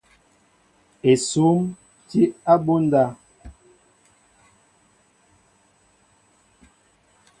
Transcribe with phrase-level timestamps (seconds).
[1.11, 1.67] Esŭm
[2.13, 2.21] tí
[2.53, 3.03] abunda.